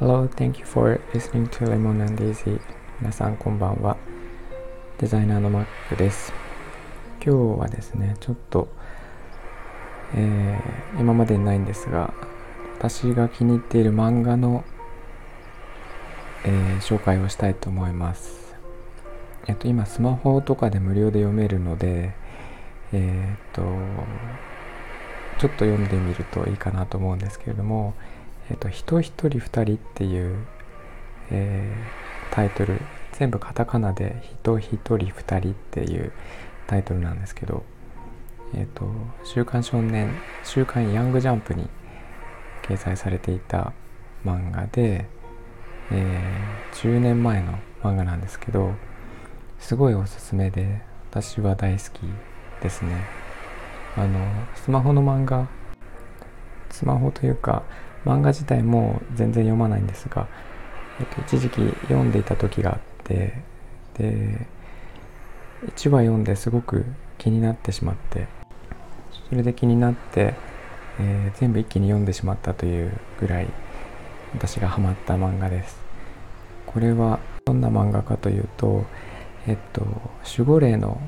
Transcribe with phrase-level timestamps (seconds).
[0.00, 2.60] Hello, thank you for listening to Lemon and Daisy.
[3.00, 3.96] 皆さんこんばんは。
[4.98, 6.32] デザイナーのマックです。
[7.24, 8.66] 今日はですね、ちょっと、
[10.16, 12.12] えー、今までにないんですが、
[12.76, 14.64] 私が気に入っている漫画の、
[16.44, 18.56] えー、紹介をしたいと思います。
[19.46, 22.14] えっと、今スマホとかで無料で読めるので、
[22.92, 23.62] えー、っと、
[25.38, 27.94] ちょっと読んでみるといいかなと思うんですけれども、
[28.50, 30.36] えっと、人一人二人っていう、
[31.30, 32.80] えー、タイトル、
[33.12, 36.12] 全部カタカナで人一人二人っていう
[36.66, 37.64] タイトルなんですけど、
[38.54, 38.90] えっと、
[39.24, 40.10] 週刊少年、
[40.44, 41.68] 週刊ヤングジャンプに
[42.62, 43.72] 掲載されていた
[44.24, 45.06] 漫画で、
[45.90, 48.72] えー、10年前の漫画なんですけど、
[49.58, 52.00] すごいおすすめで、私は大好き
[52.62, 53.25] ですね。
[53.96, 54.20] あの、
[54.54, 55.48] スマホの漫画、
[56.70, 57.62] スマホというか、
[58.06, 60.28] 漫画自体も全然読まないんですが、
[61.00, 63.42] えっと、一時期読んでいた時があって
[63.98, 64.46] で
[65.66, 66.86] 1話読んですごく
[67.18, 68.28] 気になってしまって
[69.28, 70.34] それで気になって、
[71.00, 73.48] えー、全部一気に読んでしまったというぐらい
[74.34, 75.78] 私がハマった漫画です。
[76.66, 78.84] これはどんな漫画かというと
[79.46, 79.82] えっと
[80.38, 81.00] 守護霊の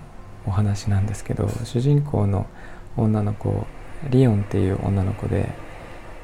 [0.46, 2.46] お話なんですけど主人公の
[2.96, 3.66] 女の子
[4.10, 5.48] リオンっていう女の子で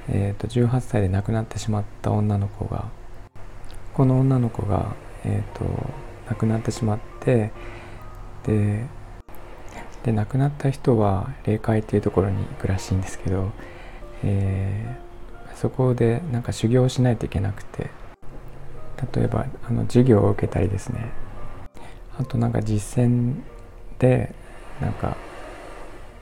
[0.09, 2.91] えーと、18歳で亡くなってしまった女の子が
[3.95, 5.65] この女の子が、えーと、
[6.29, 7.53] 亡くなってしまって
[8.45, 8.87] で
[10.03, 13.53] で亡くなった人は霊界っていうところに行くらしいんですけど、
[14.23, 17.89] えー、そこでなんか修行しないといけなくて
[19.15, 21.11] 例えばあの授業を受けたりですね。
[22.19, 23.43] あとなんか実践
[23.99, 24.35] で
[24.81, 25.17] なんか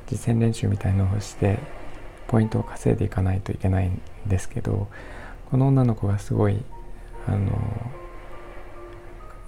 [0.06, 1.58] 実践練習みたいのをして
[2.28, 4.88] ポイントを稼いでいかないといけないんですけど
[5.50, 6.62] この女の子がすごい
[7.26, 7.50] あの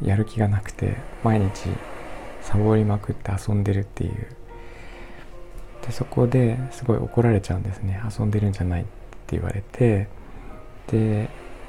[0.02, 1.68] やる気がなくて毎日
[2.42, 4.26] サボりまくって遊んでるっていう。
[5.86, 8.00] でそこですごい怒られちゃうんですね。
[8.18, 8.84] 遊んでるんじゃないっ
[9.26, 10.08] て言われて
[10.86, 11.28] で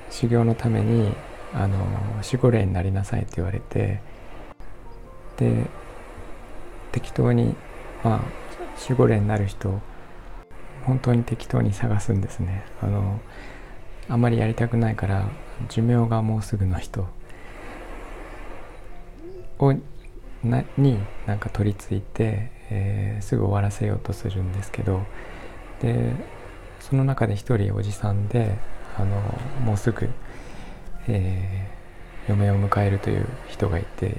[0.09, 1.13] 修行のために
[1.53, 1.77] あの
[2.23, 4.01] 守護霊になりなさいって言われて
[5.37, 5.65] で
[6.91, 7.55] 適当に
[8.03, 8.44] まあ
[8.81, 9.81] 守護霊になる人
[10.85, 12.63] 本当に適当に探すんですね。
[12.81, 13.19] あの
[14.07, 15.27] あまりやりたくないから
[15.67, 17.07] 寿命がもうすぐの人
[19.57, 19.73] を
[20.43, 25.01] なになんか取り付いて、えー、すぐ終わらせようとするんですけど
[25.81, 26.11] で
[26.79, 28.57] その中で一人おじさんで
[28.97, 29.21] あの
[29.63, 30.07] もうすぐ、
[31.07, 34.17] えー、嫁を迎えるという人がいて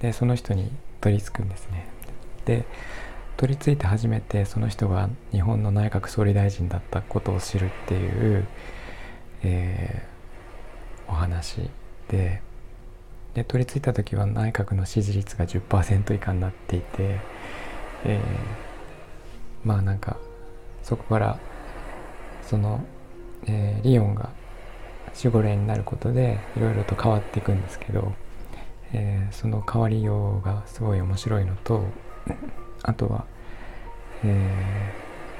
[0.00, 1.86] でその人に取り付くんですね。
[2.44, 2.66] で
[3.36, 8.46] 取り付いて初めてその人が日本の内閣総理大臣だったことを知るっていう、
[9.42, 11.70] えー、お話
[12.08, 12.42] で
[13.34, 17.18] で取り付いた時は内閣の支持率が10%以下になっていて、
[18.04, 20.16] えー、まあなんか
[20.84, 21.38] そこから
[22.42, 22.84] その、
[23.46, 24.30] えー、リオンが
[25.16, 28.12] 守護霊になることでいろいろと変わっていくんですけど、
[28.92, 31.84] えー、その変わりようがすごい面白いのと
[32.84, 33.24] あとは、
[34.24, 34.92] え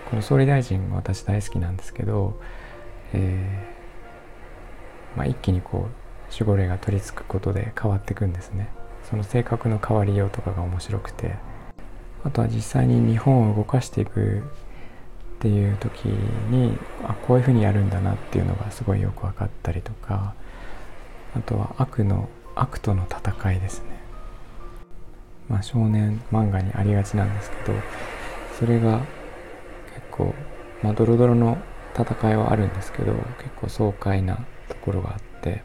[0.06, 2.40] ー、この総理大臣私大好きなんですけど、
[3.12, 8.68] えー、まあ、一気にこう守護霊が取り付くことで変わっていくんですね。
[9.08, 11.36] その性格の変わりようとかが面白くて。
[12.24, 14.42] あとは実際に日本を動かしていくっ
[15.40, 20.34] ていう時にあこういうふうにやるんだなっていうのがすごいよく分かったりとか
[21.36, 23.93] あとは悪の悪との戦いですね。
[25.48, 27.78] まあ、少年漫画にありがちなんですけど
[28.58, 29.00] それが
[29.94, 30.34] 結構
[30.82, 31.58] まあドロドロの
[31.94, 35.62] 戦いはあるんですけど結構爽快なところがあって、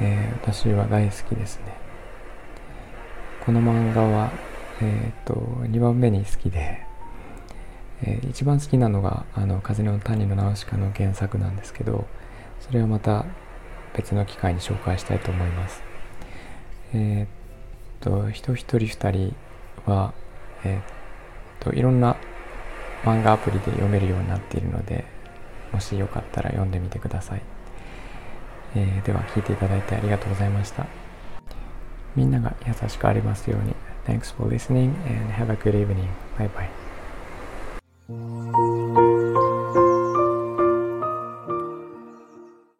[0.00, 1.76] えー、私は大好きですね。
[3.44, 4.30] この漫画は
[4.80, 6.84] えっ、ー、と2番目に好きで、
[8.02, 12.06] えー、一番好きなのが「あの風の谷のナウシカ」の原作なんですけど
[12.60, 13.24] それはまた
[13.96, 15.82] 別の機会に紹介したいと思います。
[16.94, 17.37] えー、
[18.00, 19.34] と人一人二人
[19.86, 20.12] は、
[20.64, 22.16] えー、といろんな
[23.04, 25.04] 漫画アプリで読めるようになっているので
[25.72, 27.42] もしよかったら読んでみてください、
[28.76, 30.86] えー、では聞いていただいてありがとうございました
[32.16, 33.74] みんなが優しくありますように
[34.08, 36.08] Thanks for listening and have a good evening.
[36.38, 36.70] Bye bye.